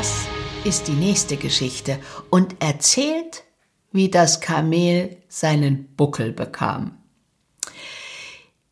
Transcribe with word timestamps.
Das 0.00 0.28
ist 0.64 0.88
die 0.88 0.92
nächste 0.92 1.36
Geschichte 1.36 1.98
und 2.30 2.56
erzählt, 2.62 3.44
wie 3.92 4.08
das 4.08 4.40
Kamel 4.40 5.18
seinen 5.28 5.94
Buckel 5.94 6.32
bekam. 6.32 6.96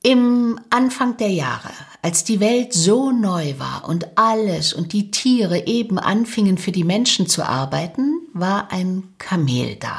Im 0.03 0.59
Anfang 0.71 1.18
der 1.18 1.29
Jahre, 1.29 1.68
als 2.00 2.25
die 2.25 2.41
Welt 2.41 2.72
so 2.72 3.11
neu 3.11 3.59
war 3.59 3.86
und 3.86 4.17
alles 4.17 4.72
und 4.72 4.95
die 4.95 5.11
Tiere 5.11 5.67
eben 5.67 5.99
anfingen 5.99 6.57
für 6.57 6.72
die 6.72 6.85
Menschen 6.85 7.27
zu 7.27 7.43
arbeiten, 7.43 8.22
war 8.32 8.72
ein 8.72 9.13
Kamel 9.18 9.76
da. 9.76 9.99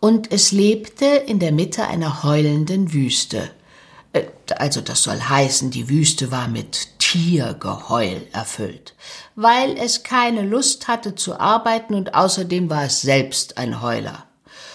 Und 0.00 0.32
es 0.32 0.50
lebte 0.50 1.04
in 1.04 1.40
der 1.40 1.52
Mitte 1.52 1.86
einer 1.88 2.22
heulenden 2.22 2.94
Wüste. 2.94 3.50
Äh, 4.14 4.22
also 4.56 4.80
das 4.80 5.02
soll 5.02 5.20
heißen, 5.20 5.70
die 5.70 5.90
Wüste 5.90 6.30
war 6.30 6.48
mit 6.48 6.97
Tiergeheul 7.10 8.26
erfüllt, 8.32 8.94
weil 9.34 9.78
es 9.78 10.02
keine 10.02 10.42
Lust 10.42 10.88
hatte 10.88 11.14
zu 11.14 11.40
arbeiten 11.40 11.94
und 11.94 12.14
außerdem 12.14 12.68
war 12.68 12.84
es 12.84 13.00
selbst 13.00 13.56
ein 13.56 13.80
Heuler. 13.80 14.26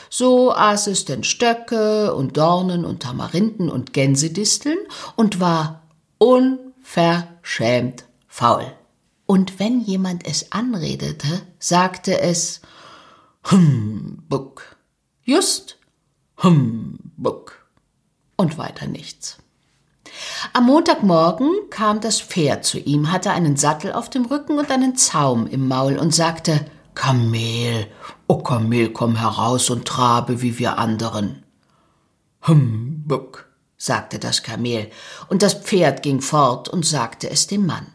So 0.09 0.51
aß 0.51 0.87
es 0.87 1.05
denn 1.05 1.23
Stöcke 1.23 2.15
und 2.15 2.35
Dornen 2.35 2.85
und 2.85 3.03
Tamarinden 3.03 3.69
und 3.69 3.93
Gänsedisteln 3.93 4.79
und 5.15 5.39
war 5.39 5.83
unverschämt 6.17 8.05
faul. 8.27 8.65
Und 9.27 9.59
wenn 9.59 9.81
jemand 9.81 10.25
es 10.25 10.51
anredete, 10.51 11.43
sagte 11.59 12.19
es 12.19 12.61
Humbug. 13.51 14.75
Just 15.23 15.77
Humbug. 16.41 17.63
Und 18.37 18.57
weiter 18.57 18.87
nichts. 18.87 19.37
Am 20.53 20.65
Montagmorgen 20.65 21.51
kam 21.69 22.01
das 22.01 22.21
Pferd 22.21 22.65
zu 22.65 22.77
ihm, 22.79 23.11
hatte 23.11 23.31
einen 23.31 23.57
Sattel 23.57 23.93
auf 23.93 24.09
dem 24.09 24.25
Rücken 24.25 24.59
und 24.59 24.71
einen 24.71 24.95
Zaum 24.95 25.47
im 25.47 25.67
Maul 25.67 25.97
und 25.97 26.13
sagte 26.13 26.65
Kamel, 26.95 27.87
O 28.27 28.37
Kamel, 28.37 28.89
komm 28.89 29.15
heraus 29.15 29.69
und 29.69 29.85
trabe 29.85 30.41
wie 30.41 30.59
wir 30.59 30.77
anderen. 30.77 31.43
Humbug, 32.47 33.47
sagte 33.77 34.19
das 34.19 34.43
Kamel, 34.43 34.89
und 35.29 35.41
das 35.41 35.53
Pferd 35.53 36.03
ging 36.03 36.21
fort 36.21 36.69
und 36.69 36.85
sagte 36.85 37.29
es 37.29 37.47
dem 37.47 37.65
Mann. 37.65 37.87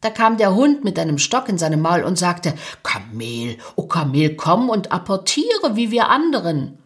Da 0.00 0.10
kam 0.10 0.36
der 0.36 0.54
Hund 0.54 0.84
mit 0.84 0.98
einem 0.98 1.18
Stock 1.18 1.48
in 1.48 1.58
seinem 1.58 1.80
Maul 1.80 2.02
und 2.02 2.18
sagte, 2.18 2.54
Kamel, 2.82 3.56
o 3.76 3.86
Kamel, 3.86 4.36
komm 4.36 4.68
und 4.68 4.90
apportiere 4.90 5.74
wie 5.76 5.90
wir 5.90 6.08
anderen. 6.08 6.78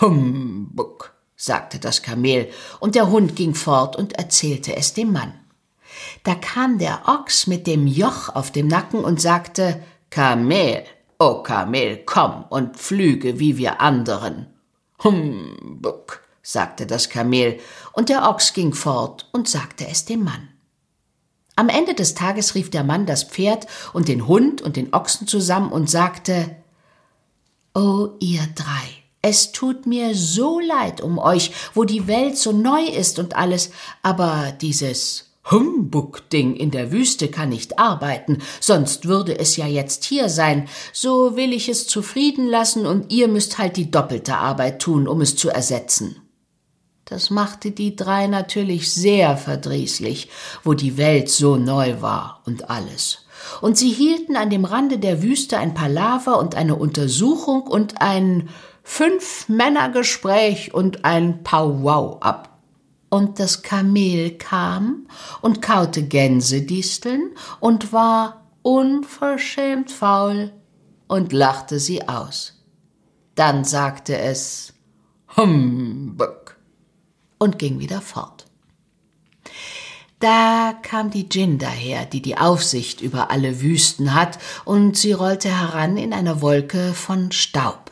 Humbug, 0.00 1.12
sagte 1.40 1.78
das 1.78 2.02
Kamel, 2.02 2.50
und 2.80 2.94
der 2.94 3.10
Hund 3.10 3.34
ging 3.34 3.54
fort 3.54 3.96
und 3.96 4.12
erzählte 4.12 4.76
es 4.76 4.92
dem 4.92 5.12
Mann. 5.12 5.32
Da 6.22 6.34
kam 6.34 6.78
der 6.78 7.08
Ochs 7.08 7.46
mit 7.46 7.66
dem 7.66 7.86
Joch 7.86 8.28
auf 8.28 8.50
dem 8.50 8.68
Nacken 8.68 9.02
und 9.02 9.22
sagte, 9.22 9.82
Kamel, 10.10 10.84
o 11.18 11.42
Kamel, 11.42 12.02
komm 12.04 12.44
und 12.50 12.78
flüge 12.78 13.40
wie 13.40 13.56
wir 13.56 13.80
anderen. 13.80 14.48
Humbug, 15.02 16.22
sagte 16.42 16.86
das 16.86 17.08
Kamel, 17.08 17.58
und 17.92 18.10
der 18.10 18.28
Ochs 18.28 18.52
ging 18.52 18.74
fort 18.74 19.28
und 19.32 19.48
sagte 19.48 19.88
es 19.88 20.04
dem 20.04 20.24
Mann. 20.24 20.48
Am 21.56 21.70
Ende 21.70 21.94
des 21.94 22.14
Tages 22.14 22.54
rief 22.54 22.70
der 22.70 22.84
Mann 22.84 23.06
das 23.06 23.24
Pferd 23.24 23.66
und 23.94 24.08
den 24.08 24.26
Hund 24.26 24.60
und 24.60 24.76
den 24.76 24.92
Ochsen 24.92 25.26
zusammen 25.26 25.72
und 25.72 25.88
sagte 25.88 26.54
O 27.74 27.80
oh, 27.80 28.16
ihr 28.20 28.46
drei, 28.54 28.99
es 29.22 29.52
tut 29.52 29.86
mir 29.86 30.14
so 30.14 30.60
leid 30.60 31.00
um 31.00 31.18
euch, 31.18 31.52
wo 31.74 31.84
die 31.84 32.06
Welt 32.06 32.38
so 32.38 32.52
neu 32.52 32.84
ist 32.84 33.18
und 33.18 33.36
alles, 33.36 33.70
aber 34.02 34.52
dieses 34.60 35.30
Humbug-Ding 35.50 36.54
in 36.54 36.70
der 36.70 36.92
Wüste 36.92 37.28
kann 37.28 37.48
nicht 37.48 37.78
arbeiten, 37.78 38.38
sonst 38.60 39.06
würde 39.06 39.38
es 39.38 39.56
ja 39.56 39.66
jetzt 39.66 40.04
hier 40.04 40.28
sein. 40.28 40.68
So 40.92 41.36
will 41.36 41.52
ich 41.52 41.68
es 41.68 41.86
zufrieden 41.86 42.46
lassen 42.46 42.86
und 42.86 43.12
ihr 43.12 43.28
müsst 43.28 43.58
halt 43.58 43.76
die 43.76 43.90
doppelte 43.90 44.36
Arbeit 44.36 44.80
tun, 44.80 45.08
um 45.08 45.20
es 45.20 45.36
zu 45.36 45.50
ersetzen. 45.50 46.16
Das 47.04 47.30
machte 47.30 47.72
die 47.72 47.96
drei 47.96 48.28
natürlich 48.28 48.92
sehr 48.92 49.36
verdrießlich, 49.36 50.28
wo 50.62 50.74
die 50.74 50.96
Welt 50.96 51.28
so 51.28 51.56
neu 51.56 52.00
war 52.00 52.42
und 52.46 52.70
alles. 52.70 53.26
Und 53.60 53.76
sie 53.76 53.90
hielten 53.90 54.36
an 54.36 54.50
dem 54.50 54.64
Rande 54.64 54.98
der 54.98 55.22
Wüste 55.22 55.58
ein 55.58 55.74
Palaver 55.74 56.38
und 56.38 56.54
eine 56.54 56.76
Untersuchung 56.76 57.62
und 57.62 58.00
ein 58.00 58.48
Fünf-Männer-Gespräch 58.90 60.74
und 60.74 61.04
ein 61.04 61.44
Powwow 61.44 62.20
ab 62.20 62.58
und 63.08 63.38
das 63.38 63.62
Kamel 63.62 64.36
kam 64.36 65.06
und 65.40 65.62
kaute 65.62 66.02
Gänsedisteln 66.02 67.30
und 67.60 67.92
war 67.92 68.48
unverschämt 68.62 69.92
faul 69.92 70.52
und 71.06 71.32
lachte 71.32 71.78
sie 71.78 72.08
aus. 72.08 72.60
Dann 73.36 73.62
sagte 73.62 74.18
es 74.18 74.74
Humbug 75.36 76.56
und 77.38 77.60
ging 77.60 77.78
wieder 77.78 78.00
fort. 78.00 78.46
Da 80.18 80.74
kam 80.82 81.10
die 81.10 81.28
Djinn 81.28 81.58
daher, 81.58 82.06
die 82.06 82.22
die 82.22 82.36
Aufsicht 82.36 83.00
über 83.00 83.30
alle 83.30 83.62
Wüsten 83.62 84.14
hat, 84.14 84.38
und 84.64 84.96
sie 84.96 85.12
rollte 85.12 85.48
heran 85.48 85.96
in 85.96 86.12
einer 86.12 86.42
Wolke 86.42 86.92
von 86.92 87.30
Staub. 87.30 87.89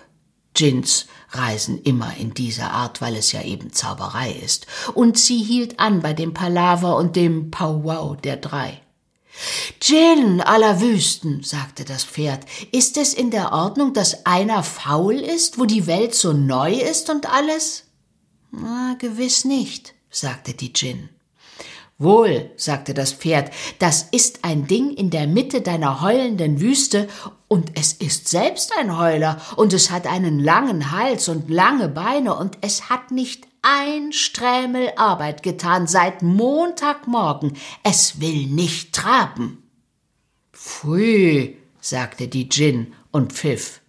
Djinns 0.59 1.07
reisen 1.31 1.83
immer 1.83 2.17
in 2.17 2.35
dieser 2.35 2.73
Art, 2.73 3.01
weil 3.01 3.17
es 3.17 3.33
ja 3.33 3.43
eben 3.43 3.73
Zauberei 3.73 4.33
ist. 4.33 4.67
Und 4.95 5.19
sie 5.19 5.43
hielt 5.43 5.79
an 5.79 6.01
bei 6.01 6.13
dem 6.13 6.35
Palaver 6.35 6.97
und 6.97 7.17
dem 7.17 7.51
Powwow 7.51 8.17
der 8.17 8.37
drei. 8.37 8.81
Djinn 9.81 10.41
aller 10.41 10.81
Wüsten, 10.81 11.43
sagte 11.45 11.85
das 11.85 12.05
Pferd, 12.05 12.45
ist 12.73 12.97
es 12.97 13.15
in 13.15 13.31
der 13.31 13.53
Ordnung, 13.53 13.93
dass 13.95 14.27
einer 14.27 14.63
faul 14.63 15.15
ist, 15.15 15.59
wo 15.59 15.65
die 15.65 15.87
Welt 15.87 16.15
so 16.15 16.33
neu 16.33 16.73
ist 16.73 17.09
und 17.09 17.27
alles? 17.33 17.85
Na, 18.51 18.97
gewiss 18.99 19.45
nicht, 19.45 19.95
sagte 20.11 20.55
die 20.55 20.73
Djinn. 20.73 21.09
Wohl, 22.01 22.53
sagte 22.57 22.95
das 22.95 23.13
Pferd, 23.13 23.51
das 23.81 24.03
ist 24.13 24.45
ein 24.45 24.69
Ding 24.69 24.93
in 24.93 25.11
der 25.11 25.27
Mitte 25.27 25.63
deiner 25.63 26.01
heulenden 26.01 26.61
Wüste, 26.61 27.09
und 27.49 27.73
es 27.75 27.93
ist 27.93 28.29
selbst 28.29 28.73
ein 28.79 28.97
Heuler, 28.97 29.41
und 29.57 29.73
es 29.73 29.91
hat 29.91 30.07
einen 30.07 30.39
langen 30.39 30.93
Hals 30.93 31.29
und 31.29 31.51
lange 31.51 31.89
Beine, 31.89 32.37
und 32.37 32.57
es 32.61 32.89
hat 32.89 33.11
nicht 33.11 33.49
ein 33.63 34.13
Strämel 34.13 34.93
Arbeit 34.97 35.43
getan 35.43 35.89
seit 35.89 36.23
Montagmorgen. 36.23 37.55
Es 37.83 38.21
will 38.21 38.47
nicht 38.47 38.95
traben. 38.95 39.65
Pfui, 40.53 41.57
sagte 41.81 42.29
die 42.29 42.49
Djinn 42.49 42.95
und 43.11 43.33
pfiff. 43.33 43.81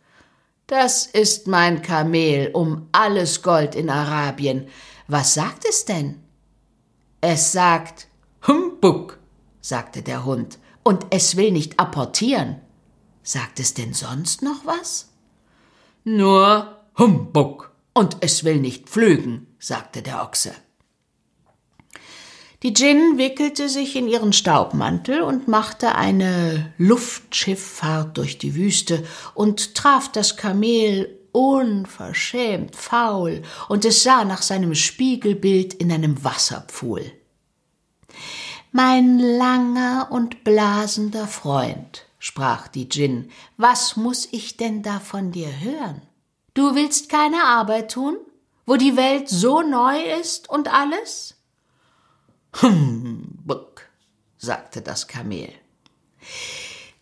Das 0.66 1.06
ist 1.06 1.48
mein 1.48 1.84
Kamel 1.84 2.50
um 2.54 2.88
alles 2.92 3.44
Gold 3.44 3.76
in 3.76 3.92
Arabien. 3.92 4.68
Was 5.08 5.36
sagt 5.36 5.66
es 5.68 5.86
denn? 5.86 6.24
Es 7.22 7.52
sagt 7.52 8.08
Humbug, 8.48 9.20
sagte 9.60 10.02
der 10.02 10.24
Hund, 10.24 10.58
und 10.84 11.06
es 11.10 11.36
will 11.36 11.52
nicht 11.52 11.78
apportieren. 11.80 12.62
Sagt 13.24 13.60
es 13.60 13.74
denn 13.74 13.94
sonst 13.94 14.42
noch 14.42 14.66
was? 14.66 15.10
Nur 16.06 16.78
Humbug, 16.98 17.72
und 17.94 18.18
es 18.22 18.46
will 18.46 18.60
nicht 18.60 18.88
pflügen, 18.88 19.48
sagte 19.60 20.02
der 20.02 20.24
Ochse. 20.24 20.54
Die 22.64 22.74
Djinn 22.74 23.18
wickelte 23.18 23.68
sich 23.68 23.96
in 23.98 24.08
ihren 24.08 24.34
Staubmantel 24.34 25.22
und 25.22 25.48
machte 25.48 25.96
eine 25.96 26.74
Luftschifffahrt 26.78 28.18
durch 28.18 28.38
die 28.38 28.56
Wüste 28.56 29.06
und 29.34 29.76
traf 29.76 30.12
das 30.12 30.38
Kamel 30.38 31.19
unverschämt 31.40 32.76
faul, 32.76 33.44
und 33.70 33.86
es 33.86 34.04
sah 34.04 34.26
nach 34.26 34.42
seinem 34.42 34.76
Spiegelbild 34.76 35.74
in 35.74 35.92
einem 35.92 36.24
Wasserpfuhl. 36.24 37.12
Mein 38.74 39.20
langer 39.20 40.10
und 40.12 40.44
blasender 40.44 41.28
Freund, 41.28 42.06
sprach 42.20 42.68
die 42.68 42.90
Djinn, 42.90 43.32
was 43.56 43.96
muss 43.96 44.28
ich 44.32 44.58
denn 44.58 44.84
da 44.84 45.00
von 45.00 45.32
dir 45.32 45.62
hören? 45.62 46.02
Du 46.54 46.76
willst 46.76 47.08
keine 47.08 47.44
Arbeit 47.44 47.92
tun, 47.92 48.18
wo 48.66 48.76
die 48.76 48.98
Welt 48.98 49.30
so 49.30 49.62
neu 49.62 49.98
ist 50.20 50.50
und 50.50 50.72
alles? 50.72 51.36
Humbug, 52.62 53.88
sagte 54.38 54.82
das 54.82 55.08
Kamel. 55.08 55.54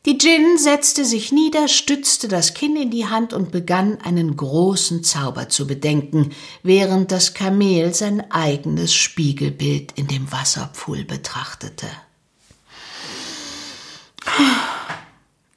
Die 0.05 0.17
Djinn 0.17 0.57
setzte 0.57 1.03
sich 1.03 1.33
nieder, 1.33 1.67
stützte 1.67 2.29
das 2.29 2.53
Kinn 2.53 2.77
in 2.77 2.91
die 2.91 3.07
Hand 3.07 3.33
und 3.33 3.51
begann 3.51 3.99
einen 4.01 4.37
großen 4.37 5.03
Zauber 5.03 5.49
zu 5.49 5.67
bedenken, 5.67 6.31
während 6.63 7.11
das 7.11 7.33
Kamel 7.33 7.93
sein 7.93 8.31
eigenes 8.31 8.93
Spiegelbild 8.93 9.91
in 9.97 10.07
dem 10.07 10.31
Wasserpfuhl 10.31 11.03
betrachtete. 11.03 11.87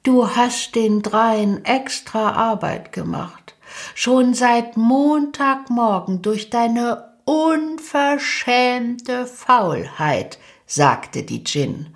Du 0.03 0.35
hast 0.35 0.75
den 0.75 1.01
dreien 1.01 1.63
extra 1.63 2.31
Arbeit 2.31 2.91
gemacht, 2.91 3.55
schon 3.95 4.33
seit 4.33 4.75
Montagmorgen 4.75 6.21
durch 6.21 6.49
deine 6.49 7.13
unverschämte 7.23 9.27
Faulheit, 9.27 10.39
sagte 10.65 11.23
die 11.23 11.43
Djinn, 11.43 11.95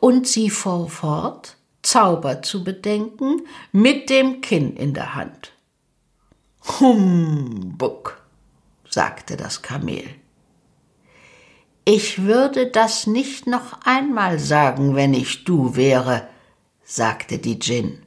und 0.00 0.26
sie 0.26 0.50
fuhr 0.50 0.90
fort 0.90 1.56
Zauber 1.84 2.42
zu 2.42 2.64
bedenken, 2.64 3.42
mit 3.70 4.10
dem 4.10 4.40
Kinn 4.40 4.74
in 4.74 4.94
der 4.94 5.14
Hand. 5.14 5.52
Humbug, 6.80 8.20
sagte 8.88 9.36
das 9.36 9.62
Kamel. 9.62 10.04
Ich 11.84 12.22
würde 12.22 12.68
das 12.68 13.06
nicht 13.06 13.46
noch 13.46 13.80
einmal 13.84 14.38
sagen, 14.38 14.96
wenn 14.96 15.12
ich 15.12 15.44
du 15.44 15.76
wäre, 15.76 16.26
sagte 16.82 17.38
die 17.38 17.58
Djinn. 17.58 18.02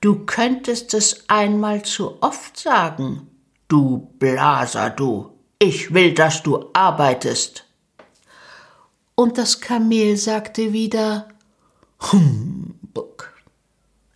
Du 0.00 0.24
könntest 0.24 0.94
es 0.94 1.28
einmal 1.28 1.82
zu 1.82 2.22
oft 2.22 2.56
sagen. 2.56 3.28
Du 3.66 4.12
Blaser, 4.18 4.90
du. 4.90 5.30
Ich 5.58 5.92
will, 5.92 6.14
dass 6.14 6.42
du 6.42 6.70
arbeitest. 6.72 7.64
Und 9.14 9.38
das 9.38 9.60
Kamel 9.60 10.16
sagte 10.16 10.72
wieder 10.72 11.28
Humbug. 12.94 13.32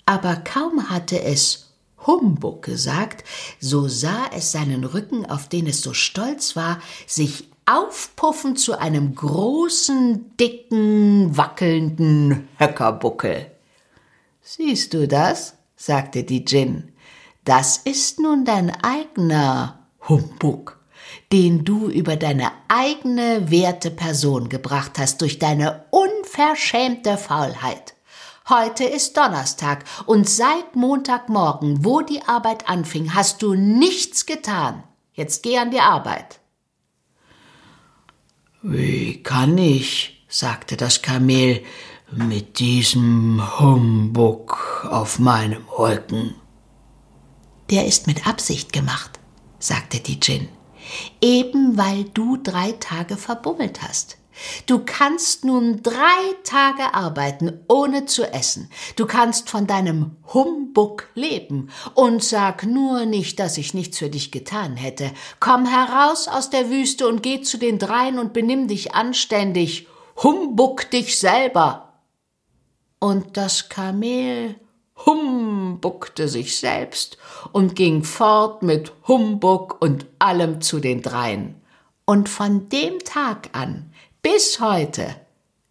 Aber 0.05 0.37
kaum 0.37 0.88
hatte 0.90 1.23
es 1.23 1.73
Humbug 2.06 2.62
gesagt, 2.62 3.25
so 3.58 3.88
sah 3.88 4.26
es 4.34 4.52
seinen 4.52 4.84
Rücken, 4.84 5.26
auf 5.26 5.49
den 5.49 5.67
es 5.67 5.81
so 5.81 5.93
stolz 5.93 6.55
war, 6.55 6.81
sich 7.06 7.49
aufpuffen 7.64 8.56
zu 8.56 8.78
einem 8.78 9.14
großen, 9.14 10.37
dicken, 10.37 11.37
wackelnden 11.37 12.49
Höckerbuckel. 12.58 13.50
Siehst 14.43 14.94
du 14.94 15.08
das? 15.08 15.55
sagte 15.75 16.23
die 16.23 16.44
Djinn. 16.44 16.93
Das 17.44 17.78
ist 17.78 18.20
nun 18.20 18.44
dein 18.44 18.70
eigener 18.84 19.81
Humbug, 20.08 20.78
den 21.32 21.64
du 21.64 21.88
über 21.88 22.17
deine 22.17 22.52
eigene 22.69 23.50
werte 23.50 23.90
Person 23.90 24.49
gebracht 24.49 24.93
hast 24.99 25.20
durch 25.20 25.40
deine 25.40 25.84
unverschämte 25.90 27.19
Faulheit. 27.19 27.95
Heute 28.48 28.84
ist 28.84 29.16
Donnerstag 29.16 29.84
und 30.06 30.28
seit 30.28 30.76
Montagmorgen, 30.76 31.84
wo 31.84 32.00
die 32.02 32.22
Arbeit 32.22 32.69
anfing, 32.69 33.12
hast 33.12 33.43
du 33.43 33.54
nichts 33.54 34.25
getan. 34.25 34.84
Jetzt 35.14 35.43
geh 35.43 35.58
an 35.58 35.72
die 35.72 35.81
Arbeit. 35.81 36.38
Wie 38.62 39.20
kann 39.25 39.58
ich, 39.58 40.25
sagte 40.28 40.76
das 40.76 41.02
Kamel, 41.02 41.64
mit 42.12 42.60
diesem 42.60 43.43
Humbug 43.58 44.87
auf 44.88 45.19
meinem 45.19 45.64
Rücken? 45.76 46.37
Der 47.69 47.87
ist 47.87 48.06
mit 48.06 48.28
Absicht 48.28 48.72
gemacht, 48.72 49.19
sagte 49.58 49.99
die 49.99 50.20
Djinn, 50.20 50.49
eben 51.20 51.76
weil 51.76 52.04
du 52.04 52.37
drei 52.37 52.70
Tage 52.78 53.16
verbummelt 53.16 53.82
hast. 53.82 54.19
Du 54.67 54.81
kannst 54.85 55.44
nun 55.44 55.83
drei 55.83 56.35
Tage 56.44 56.94
arbeiten, 56.94 57.61
ohne 57.69 58.06
zu 58.06 58.25
essen. 58.25 58.71
Du 58.97 59.06
kannst 59.06 59.50
von 59.50 59.67
deinem 59.67 60.17
Humbug 60.33 61.09
leben. 61.15 61.71
Und 61.94 62.23
sag 62.23 62.65
nur 62.65 63.06
nicht, 63.06 63.38
dass 63.38 63.59
ich 63.59 63.75
nichts 63.75 63.99
für 63.99 64.11
dich 64.11 64.33
getan 64.33 64.77
hätte. 64.77 65.11
Komm 65.41 65.67
heraus 65.67 66.29
aus 66.29 66.50
der 66.50 66.71
Wüste 66.71 67.09
und 67.09 67.23
geh 67.23 67.41
zu 67.41 67.59
den 67.59 67.79
dreien 67.79 68.19
und 68.19 68.33
benimm 68.33 68.69
dich 68.69 68.94
anständig. 68.94 69.87
Humbug 70.23 70.91
dich 70.91 71.19
selber. 71.19 71.94
Und 72.99 73.37
das 73.37 73.69
Kamel 73.69 74.56
humbugte 75.05 76.29
sich 76.29 76.56
selbst 76.56 77.19
und 77.53 77.77
ging 77.77 78.03
fort 78.03 78.62
mit 78.62 78.93
Humbug 79.06 79.77
und 79.81 80.06
allem 80.19 80.61
zu 80.61 80.81
den 80.81 81.03
dreien. 81.03 81.61
Und 82.06 82.29
von 82.29 82.69
dem 82.69 82.99
Tag 83.00 83.50
an 83.53 83.93
bis 84.26 84.58
heute 84.58 85.14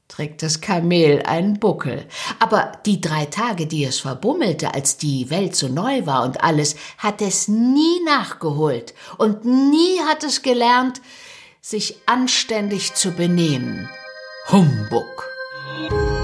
trägt 0.08 0.42
das 0.42 0.62
Kamel 0.62 1.24
einen 1.24 1.60
Buckel. 1.60 2.06
Aber 2.40 2.72
die 2.86 3.02
drei 3.02 3.26
Tage, 3.26 3.68
die 3.68 3.84
es 3.84 4.00
verbummelte, 4.00 4.74
als 4.74 4.96
die 4.96 5.30
Welt 5.30 5.58
so 5.58 5.68
neu 5.68 6.06
war 6.06 6.24
und 6.24 6.42
alles, 6.42 6.78
hat 6.98 7.22
es 7.22 7.50
nie 7.50 8.02
nachgeholt 8.06 8.94
und 9.18 9.44
nie 9.44 10.00
hat 10.08 10.24
es 10.24 10.42
gelernt, 10.42 11.02
sich 11.60 11.98
anständig 12.06 12.94
zu 12.94 13.12
benehmen. 13.12 13.90
Humbug. 14.50 16.15